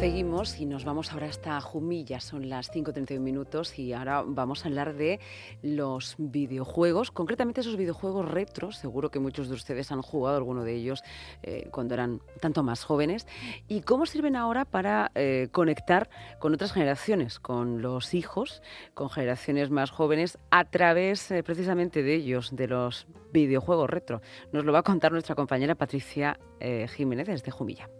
[0.00, 4.68] Seguimos y nos vamos ahora hasta Jumilla, son las 5.31 minutos y ahora vamos a
[4.68, 5.20] hablar de
[5.62, 10.74] los videojuegos, concretamente esos videojuegos retros, seguro que muchos de ustedes han jugado alguno de
[10.74, 11.02] ellos
[11.42, 13.26] eh, cuando eran tanto más jóvenes,
[13.68, 16.08] y cómo sirven ahora para eh, conectar
[16.38, 18.62] con otras generaciones, con los hijos,
[18.94, 24.22] con generaciones más jóvenes, a través eh, precisamente de ellos, de los videojuegos retro.
[24.50, 26.40] Nos lo va a contar nuestra compañera Patricia
[26.88, 27.90] Jiménez desde Jumilla.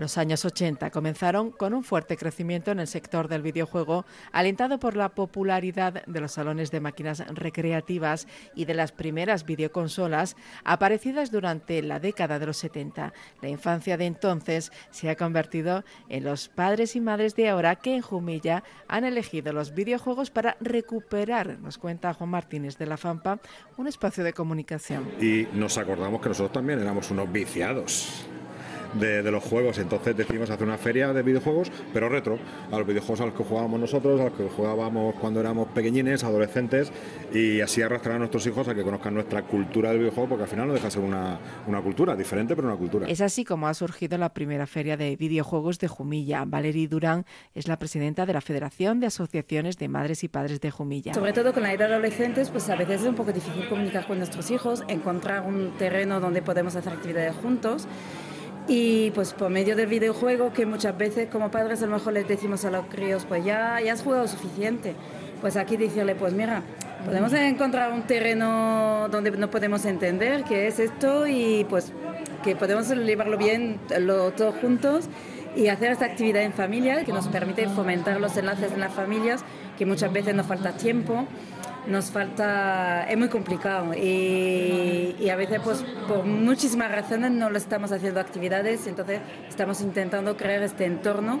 [0.00, 4.96] Los años 80 comenzaron con un fuerte crecimiento en el sector del videojuego, alentado por
[4.96, 11.82] la popularidad de los salones de máquinas recreativas y de las primeras videoconsolas aparecidas durante
[11.82, 13.12] la década de los 70.
[13.42, 17.94] La infancia de entonces se ha convertido en los padres y madres de ahora que
[17.94, 23.38] en Jumilla han elegido los videojuegos para recuperar, nos cuenta Juan Martínez de la FAMPA,
[23.76, 25.06] un espacio de comunicación.
[25.20, 28.24] Y nos acordamos que nosotros también éramos unos viciados
[28.94, 29.78] de, los juegos.
[29.78, 32.38] Entonces decidimos hacer una feria de videojuegos, pero retro,
[32.70, 36.24] a los videojuegos a los que jugábamos nosotros, a los que jugábamos cuando éramos pequeñines,
[36.24, 36.92] adolescentes,
[37.32, 40.50] y así arrastrar a nuestros hijos a que conozcan nuestra cultura del videojuego, porque al
[40.50, 43.06] final no deja de ser una, una cultura, diferente, pero una cultura.
[43.08, 46.44] Es así como ha surgido la primera feria de videojuegos de Jumilla.
[46.46, 47.24] Valerie Durán
[47.54, 51.14] es la presidenta de la Federación de Asociaciones de Madres y Padres de Jumilla.
[51.14, 54.06] Sobre todo con la edad de adolescentes, pues a veces es un poco difícil comunicar
[54.06, 57.86] con nuestros hijos, encontrar un terreno donde podemos hacer actividades juntos.
[58.72, 62.28] Y pues por medio del videojuego, que muchas veces como padres a lo mejor les
[62.28, 64.94] decimos a los críos, pues ya, ya has jugado suficiente.
[65.40, 66.62] Pues aquí decirle, pues mira,
[67.04, 71.92] podemos encontrar un terreno donde no podemos entender qué es esto y pues
[72.44, 75.08] que podemos llevarlo bien lo, todos juntos
[75.56, 79.42] y hacer esta actividad en familia que nos permite fomentar los enlaces en las familias,
[79.78, 81.26] que muchas veces nos falta tiempo
[81.86, 87.92] nos falta, es muy complicado y, a veces pues por muchísimas razones no lo estamos
[87.92, 91.40] haciendo actividades, entonces estamos intentando crear este entorno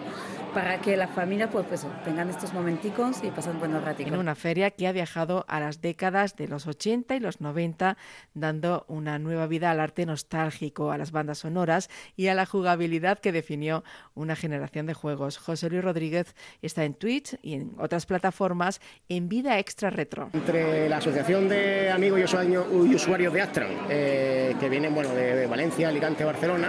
[0.54, 4.06] para que las familias pues, pues, tengan estos momenticos y pasen buenos ratos.
[4.06, 7.96] En una feria que ha viajado a las décadas de los 80 y los 90,
[8.34, 13.18] dando una nueva vida al arte nostálgico, a las bandas sonoras y a la jugabilidad
[13.18, 13.84] que definió
[14.14, 15.38] una generación de juegos.
[15.38, 20.29] José Luis Rodríguez está en Twitch y en otras plataformas en Vida Extra Retro.
[20.32, 25.88] Entre la Asociación de Amigos y Usuarios de Astra, eh, que vienen bueno, de Valencia,
[25.88, 26.68] Alicante, Barcelona,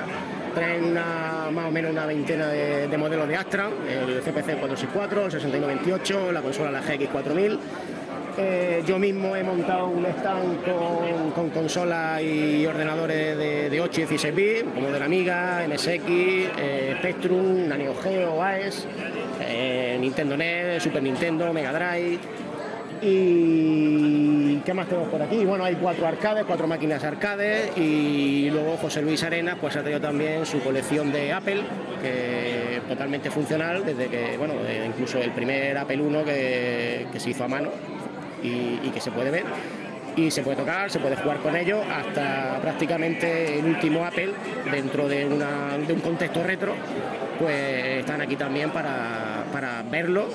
[0.56, 6.32] traen más o menos una veintena de, modelos de Astra, el CPC 464, el 6928,
[6.32, 7.60] la consola la GX4000.
[8.38, 10.64] Eh, yo mismo he montado un stand
[11.34, 16.96] con, consolas y ordenadores de, 8 y 16 bits, como de la Amiga, MSX, eh,
[16.98, 18.88] Spectrum, Neo Geo, AES,
[19.42, 22.20] eh, Nintendo NES, Super Nintendo, Mega Drive.
[23.02, 25.44] Y ¿qué más tenemos por aquí?
[25.44, 30.00] Bueno, hay cuatro arcades, cuatro máquinas arcades y luego José Luis Arena pues ha traído
[30.00, 31.62] también su colección de Apple,
[32.00, 37.44] que totalmente funcional desde que, bueno, eh, incluso el primer Apple 1 que, se hizo
[37.44, 37.70] a mano
[38.44, 39.46] y, que se puede ver
[40.16, 44.32] y se puede tocar, se puede jugar con ellos hasta prácticamente el último Apple
[44.70, 46.74] dentro de, de un contexto retro,
[47.40, 50.28] pues están aquí también para, para verlo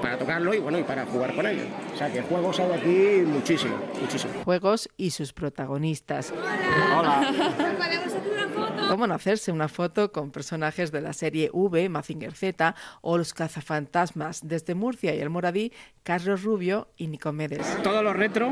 [0.00, 1.66] para tocarlo y bueno, y para jugar con ellos.
[1.94, 4.32] O sea que juegos hay aquí muchísimo, muchísimo.
[4.44, 6.32] Juegos y sus protagonistas.
[6.96, 7.32] Hola.
[8.88, 13.34] ¿Cómo no hacerse una foto con personajes de la serie V, Mazinger Z o los
[13.34, 15.72] cazafantasmas desde Murcia y el Moradí,
[16.02, 17.80] Carlos Rubio y Nicomedes?
[17.82, 18.50] Todo lo retro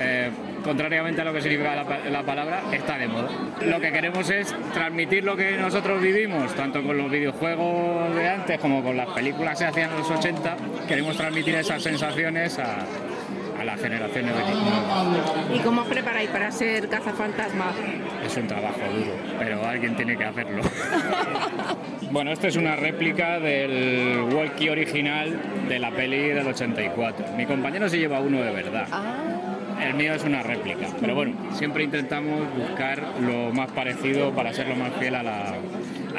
[0.00, 0.30] eh,
[0.62, 3.28] contrariamente a lo que significa la, palabra, está de moda.
[3.62, 8.58] Lo que queremos es transmitir lo que nosotros vivimos, tanto con los videojuegos de antes
[8.58, 10.56] como con las películas que se hacían en los 80,
[10.88, 12.78] queremos transmitir esas sensaciones a,
[13.58, 14.34] a las generaciones
[15.54, 17.72] ¿Y cómo os preparáis para ser cazafantasma?
[18.24, 20.62] Es un trabajo duro, pero alguien tiene que hacerlo.
[22.10, 25.38] bueno, esto es una réplica del walkie original
[25.68, 27.26] de la peli del 84.
[27.36, 28.88] Mi compañero se lleva uno de verdad.
[28.90, 29.33] Ah.
[29.84, 34.66] El mío es una réplica, pero bueno, siempre intentamos buscar lo más parecido para ser
[34.68, 35.54] lo más fiel a,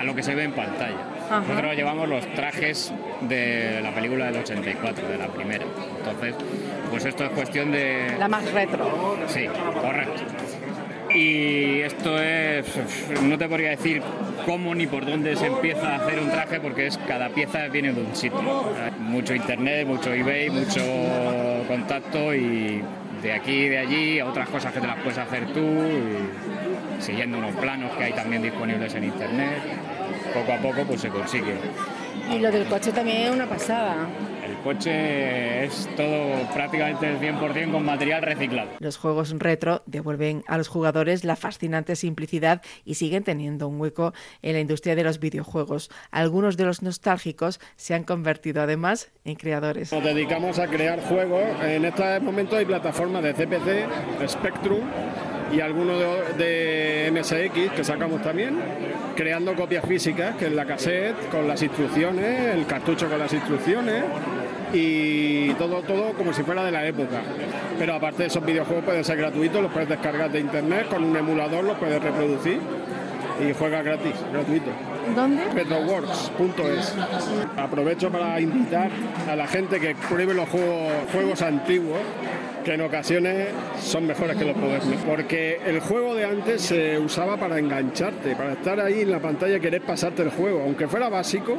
[0.04, 0.98] lo que se ve en pantalla.
[1.30, 5.66] Nosotros llevamos los trajes de la película del 84, de la primera.
[5.98, 6.36] Entonces,
[6.92, 8.16] pues esto es cuestión de...
[8.20, 9.18] La más retro.
[9.28, 9.48] Sí,
[9.82, 10.22] correcto.
[11.16, 12.66] Y esto es,
[13.24, 14.02] no te podría decir
[14.46, 17.94] cómo ni por dónde se empieza a hacer un traje porque es cada pieza viene
[17.94, 18.42] de un sitio.
[19.00, 20.82] Mucho internet, mucho eBay, mucho
[21.68, 22.84] contacto y
[23.26, 25.82] de aquí de allí, otras cosas que te las puedes hacer tú,
[27.00, 29.64] siguiendo unos planos que hay también disponibles en internet.
[30.32, 31.56] Poco a poco pues se consigue.
[32.32, 33.96] Y lo del coche también es una pasada.
[34.66, 38.72] Coche es todo prácticamente el 100% con material reciclado.
[38.80, 44.16] Los juegos retro devuelven a los jugadores la fascinante simplicidad y siguen teniendo un hueco
[44.42, 45.92] en la industria de los videojuegos.
[46.10, 49.92] Algunos de los nostálgicos se han convertido además en creadores.
[49.92, 51.44] Nos dedicamos a crear juegos.
[51.62, 54.82] En este momento hay plataformas de CPC, Spectrum
[55.54, 58.58] y algunos de, de, MSX que sacamos también,
[59.16, 64.04] creando copias físicas, que es la cassette con las instrucciones, el cartucho con las instrucciones
[64.76, 67.22] y todo, todo como si fuera de la época.
[67.80, 71.16] Pero aparte de esos videojuegos pueden ser gratuitos, los puedes descargar de internet, con un
[71.16, 72.60] emulador los puedes reproducir
[73.40, 74.72] y juega gratis, gratuito.
[75.16, 75.44] ¿Dónde?
[75.54, 76.96] Retroworks.es.
[77.58, 78.90] Aprovecho para invitar
[79.30, 82.00] a la gente que pruebe los juegos, juegos antiguos
[82.64, 83.50] que en ocasiones
[83.80, 84.98] son mejores que los modernos.
[85.06, 89.58] Porque el juego de antes se usaba para engancharte, para estar ahí en la pantalla
[89.58, 90.64] y querer pasarte el juego.
[90.64, 91.58] Aunque fuera básico,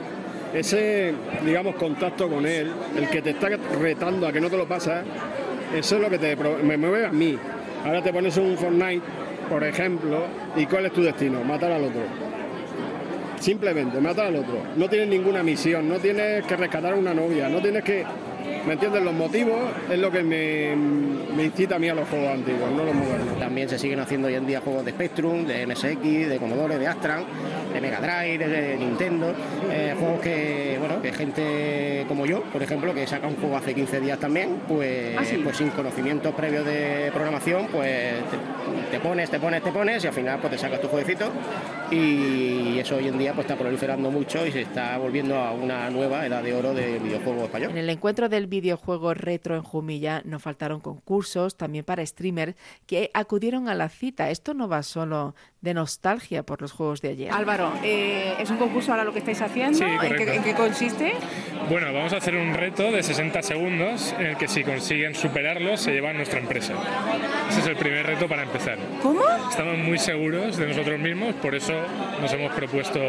[0.55, 1.13] ese,
[1.45, 3.49] digamos, contacto con él, el que te está
[3.81, 5.05] retando a que no te lo pasas,
[5.75, 7.39] eso es lo que te, me mueve a mí.
[7.85, 9.03] Ahora te pones un Fortnite,
[9.49, 10.25] por ejemplo,
[10.57, 11.43] y ¿cuál es tu destino?
[11.45, 12.03] Matar al otro.
[13.39, 14.63] Simplemente, matar al otro.
[14.77, 18.05] No tienes ninguna misión, no tienes que rescatar a una novia, no tienes que
[18.67, 19.05] ¿Me entiendes?
[19.05, 22.85] Los motivos es lo que me, me, incita a mí a los juegos antiguos, no
[22.85, 23.39] los modernos.
[23.39, 26.89] También se siguen haciendo hoy en día juegos de Spectrum, de MSX, de Commodore, de
[26.89, 27.25] Astran,
[27.73, 29.35] de Mega Drive, de Nintendo.
[29.71, 33.75] Eh, juegos que, bueno, que gente como yo, por ejemplo, que saca un juego hace
[33.75, 35.41] 15 días también, pues, ¿Ah, sí?
[35.43, 40.07] pues sin conocimientos previos de programación, pues te, te, pones, te pones, te pones y
[40.07, 41.31] al final pues te sacas tu jueguecito.
[41.91, 45.89] Y eso hoy en día pues está proliferando mucho y se está volviendo a una
[45.91, 47.71] nueva edad de oro del videojuego español.
[47.71, 52.55] En el encuentro del videojuego retro en Jumilla no faltaron concursos también para streamers
[52.87, 54.31] que acudieron a la cita.
[54.31, 55.35] Esto no va solo
[55.67, 57.33] de nostalgia por los juegos de ayer.
[57.33, 59.77] Álvaro, eh, ¿es un concurso ahora lo que estáis haciendo?
[59.77, 61.13] Sí, ¿En, qué, ¿En, qué, consiste?
[61.69, 65.77] Bueno, vamos a hacer un reto de 60 segundos en el que si consiguen superarlo
[65.77, 66.75] se llevan nuestra empresa.
[67.51, 68.79] Ese es el primer reto para empezar.
[69.03, 69.23] ¿Cómo?
[69.51, 71.75] Estamos muy seguros de nosotros mismos, por eso
[72.21, 73.01] nos hemos propuesto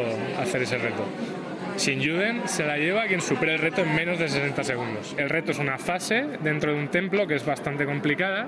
[0.42, 1.06] hacer ese reto.
[1.76, 5.14] Sin Juden se la lleva quien supere el reto en menos de 60 segundos.
[5.16, 8.48] El reto es una fase dentro de un templo que es bastante complicada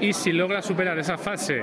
[0.00, 1.62] y si logra superar esa fase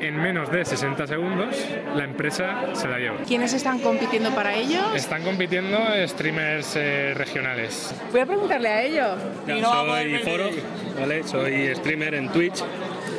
[0.00, 1.56] en menos de 60 segundos,
[1.94, 3.18] la empresa se la lleva.
[3.26, 4.94] ¿Quiénes están compitiendo para ello?
[4.94, 7.94] Están compitiendo streamers eh, regionales.
[8.10, 9.18] Voy a preguntarle a ellos.
[9.46, 10.50] Ya, soy Foro,
[10.98, 11.22] ¿vale?
[11.24, 12.62] soy streamer en Twitch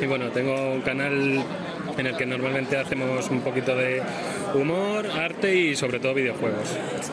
[0.00, 1.42] y bueno, tengo un canal
[1.98, 4.02] en el que normalmente hacemos un poquito de
[4.54, 6.68] humor, arte y sobre todo videojuegos.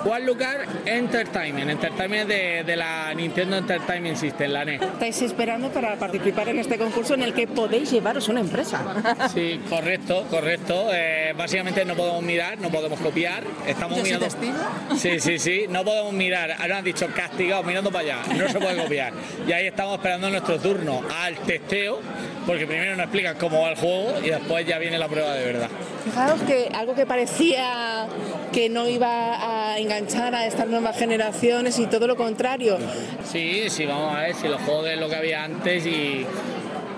[0.06, 4.82] One Lugar Entertainment, Entertainment de, de, la Nintendo Entertainment System, la NES.
[4.82, 8.82] Estáis esperando para participar en este concurso en el que podéis llevaros una empresa.
[9.34, 10.90] Sí, correcto, correcto.
[10.94, 13.44] Eh, básicamente no podemos mirar, no podemos copiar.
[13.66, 14.30] Estamos ¿Yo mirando.
[14.30, 14.98] Soy?
[14.98, 16.56] Sí, sí, sí, no podemos mirar.
[16.60, 18.34] Ahora han dicho castigado mirando para allá.
[18.36, 19.14] No se puede copiar.
[19.48, 22.00] Y ahí estamos esperando nuestro turno al testeo,
[22.46, 25.46] porque primero nos explican cómo va el juego y después ya viene la prueba de
[25.46, 25.70] verdad.
[26.04, 28.08] Fijaos que algo que parecía
[28.52, 32.78] que no iba a enganchar a estas nuevas generaciones y todo lo contrario.
[33.24, 36.26] Sí, sí, vamos a ver si los juegos de lo que había antes y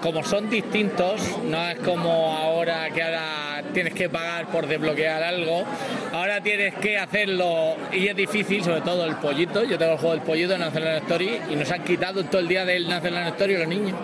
[0.02, 5.63] como son distintos, no es como ahora que ahora tienes que pagar por desbloquear algo,
[6.13, 10.16] ahora tienes que hacerlo y es difícil, sobre todo el pollito, yo tengo el juego
[10.16, 13.58] del pollito en National Story y nos han quitado todo el día del National Story
[13.58, 13.98] los niños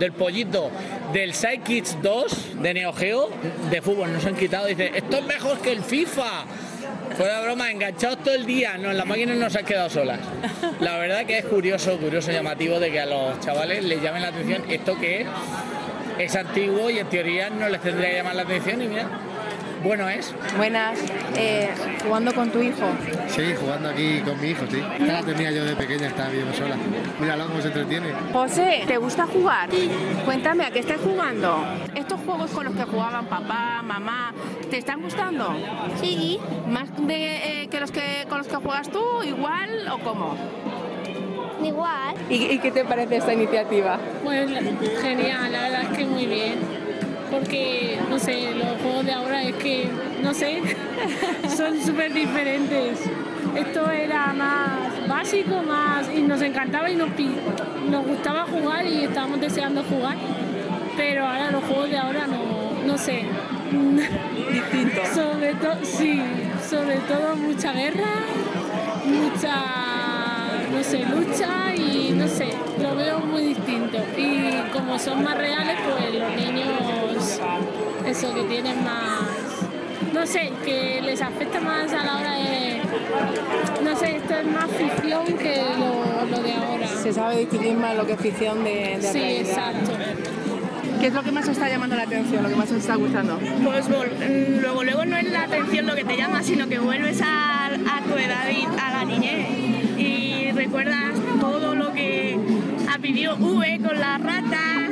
[0.00, 0.70] del pollito,
[1.12, 3.28] del Sidekicks 2 de Neo Geo
[3.70, 4.12] de fútbol.
[4.12, 6.46] Nos han quitado, dice, esto es mejor que el FIFA.
[7.16, 10.18] Fuera de broma, enganchados todo el día, no, las máquinas no se han quedado solas.
[10.80, 14.28] La verdad que es curioso, curioso, llamativo de que a los chavales les llamen la
[14.28, 15.26] atención esto que es,
[16.18, 19.06] es antiguo y en teoría no les tendría que llamar la atención y mira,
[19.82, 20.34] bueno es.
[20.56, 20.98] Buenas.
[21.36, 21.70] Eh,
[22.04, 22.86] ¿Jugando con tu hijo?
[23.28, 24.82] Sí, jugando aquí con mi hijo, sí.
[24.98, 26.76] Esta la tenía yo de pequeña, estaba viviendo sola.
[27.20, 28.12] Míralo cómo se entretiene.
[28.32, 29.70] José, ¿te gusta jugar?
[29.70, 29.90] Sí.
[30.24, 31.64] Cuéntame, ¿a qué estás jugando?
[31.94, 34.34] ¿Estos juegos con los que jugaban papá, mamá,
[34.70, 35.54] te están gustando?
[36.00, 36.38] Sí.
[36.68, 40.36] ¿Más de, eh, que los que con los que juegas tú, igual o cómo?
[41.62, 42.14] Igual.
[42.30, 43.98] ¿Y, ¿Y, qué te parece esta iniciativa?
[44.24, 44.50] Pues
[45.02, 46.79] genial, la verdad es que muy bien
[47.30, 49.88] porque, no sé, los juegos de ahora es que,
[50.22, 50.60] no sé,
[51.56, 52.98] son súper diferentes.
[53.56, 57.08] Esto era más básico, más y nos encantaba y nos,
[57.88, 60.16] nos gustaba jugar y estábamos deseando jugar,
[60.96, 63.24] pero ahora los juegos de ahora no, no sé.
[64.52, 65.00] Distinto.
[65.14, 66.20] sobre todo, sí,
[66.68, 68.24] sobre todo mucha guerra,
[69.04, 69.54] mucha,
[70.72, 72.48] no sé, lucha y no sé,
[72.82, 73.98] lo veo muy distinto.
[74.16, 76.68] Y como son más reales, pues los niños
[78.10, 79.20] eso que tienen más,
[80.12, 82.80] no sé, que les afecta más a la hora de,
[83.84, 86.88] no sé, esto es más ficción que lo, lo de ahora.
[86.88, 89.40] Se sabe distinguir más lo que es ficción de, de Sí, realidad.
[89.48, 89.92] exacto.
[91.00, 92.96] ¿Qué es lo que más os está llamando la atención, lo que más os está
[92.96, 93.38] gustando?
[93.64, 97.22] Pues mm, luego, luego no es la atención lo que te llama, sino que vuelves
[97.22, 99.48] a, a tu edad y a la niñez
[99.96, 102.36] y recuerdas todo lo que
[102.92, 104.90] ha vivido V con las ratas,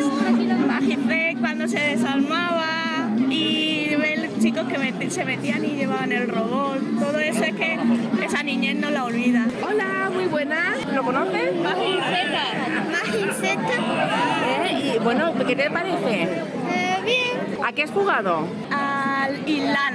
[0.67, 2.88] Magicé cuando se desarmaba
[3.31, 6.79] y ver chicos que met- se metían y llevaban el robot.
[7.01, 7.79] Todo eso es que
[8.25, 9.47] esa niñez no la olvida.
[9.67, 10.87] Hola, muy buenas.
[10.95, 11.55] ¿Lo conoces?
[11.57, 12.45] Magiceta.
[14.47, 16.29] Eh, y bueno, ¿qué te parece?
[17.05, 17.65] bien.
[17.65, 18.47] ¿A qué has jugado?
[18.71, 19.95] Al Islan.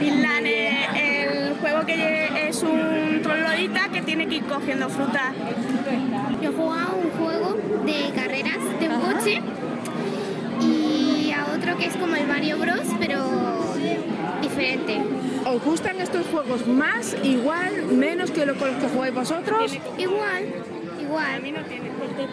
[0.00, 5.32] Islan es el juego que es un troglodita que tiene que ir cogiendo fruta.
[6.42, 9.40] Yo he jugado un juego de carreras de un coche
[11.56, 13.24] otro que es como el Mario Bros, pero
[14.42, 14.98] diferente.
[15.44, 19.78] ¿Os gustan estos juegos más, igual, menos que lo con los que jugáis vosotros?
[19.96, 20.44] Igual,
[21.00, 21.42] igual.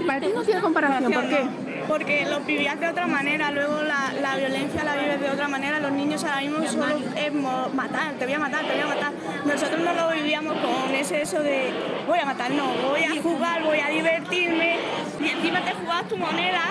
[0.08, 1.38] Para ti no tiene comparación, ¿por qué?
[1.88, 5.80] Porque lo vivías de otra manera, luego la, la violencia la vives de otra manera.
[5.80, 8.88] Los niños ahora mismo solo es mo- matar, te voy a matar, te voy a
[8.88, 9.12] matar.
[9.46, 11.72] Nosotros no lo vivíamos con ese eso de
[12.08, 14.78] voy a matar, no, voy a jugar, voy a divertirme.
[15.20, 16.62] Y encima te jugabas tu moneda,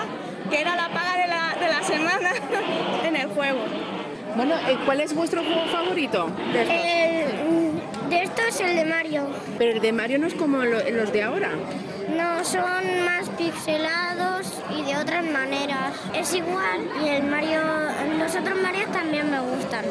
[0.53, 2.29] que era la paga de la, de la semana
[3.07, 3.59] en el juego.
[4.35, 6.27] Bueno, eh, ¿cuál es vuestro juego favorito?
[6.53, 6.75] De estos?
[6.75, 9.27] El, de estos el de Mario.
[9.57, 11.49] Pero el de Mario no es como lo- los de ahora.
[12.17, 15.93] No, son más pixelados y de otras maneras.
[16.13, 17.61] Es igual y el Mario,
[18.19, 19.85] los otros Marios también me gustan.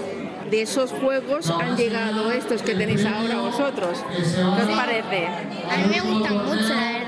[0.51, 4.05] De esos juegos han llegado estos que tenéis ahora vosotros.
[4.15, 4.43] ¿Qué
[4.73, 5.27] os parece?
[5.27, 7.02] A mí me gustan mucho, la verdad.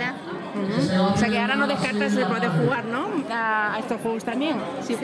[1.12, 3.06] O sea que ahora no descartas el poder jugar, ¿no?
[3.30, 4.56] A, estos juegos también.
[4.82, 4.96] Sí.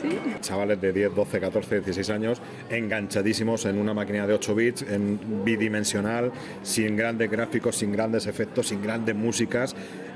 [0.00, 0.16] ¿Sí?
[0.40, 5.44] Chavales de 10, 12, 14, 16 años enganchadísimos en una máquina de 8 bits, en
[5.44, 6.30] bidimensional,
[6.62, 9.74] sin grandes gráficos, sin grandes efectos, sin grandes músicas.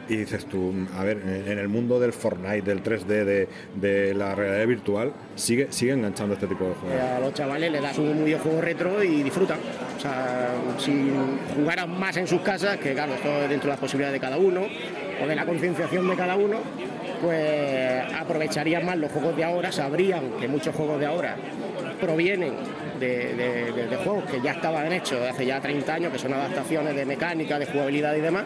[0.08, 4.34] Y dices tú, a ver, en el mundo del Fortnite, del 3D, de, de la
[4.34, 7.00] realidad virtual, sigue, sigue enganchando este tipo de juegos.
[7.00, 9.58] A los chavales les das un videojuego retro y disfrutan.
[9.96, 11.10] O sea, si
[11.54, 14.38] jugaran más en sus casas, que claro, esto es dentro de las posibilidades de cada
[14.38, 14.62] uno,
[15.22, 16.58] o de la concienciación de cada uno,
[17.20, 21.36] pues aprovecharían más los juegos de ahora, sabrían que muchos juegos de ahora
[22.00, 22.54] provienen
[22.98, 27.58] de, juegos que ya estaban hechos hace ya 30 años, que son adaptaciones de mecánica,
[27.58, 28.44] de jugabilidad y demás,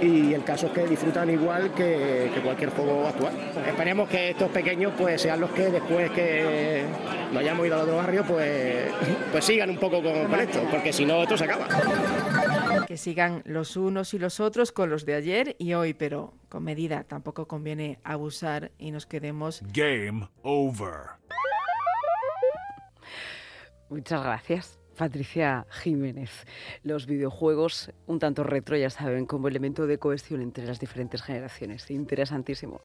[0.00, 3.32] y el caso es que disfrutan igual que, cualquier juego actual.
[3.66, 6.84] Esperemos que estos pequeños pues sean los que después que
[7.32, 8.84] nos hayamos ido al otro barrio, pues,
[9.32, 11.66] pues sigan un poco con esto, porque si no esto se acaba.
[12.90, 16.64] Que sigan los unos y los otros con los de ayer y hoy, pero con
[16.64, 17.04] medida.
[17.04, 21.02] Tampoco conviene abusar y nos quedemos Game over.
[23.90, 24.80] Muchas gracias.
[24.96, 26.44] Patricia Jiménez.
[26.82, 31.90] Los videojuegos, un tanto retro, ya saben, como elemento de cohesión entre las diferentes generaciones.
[31.92, 32.78] Interesantísimo.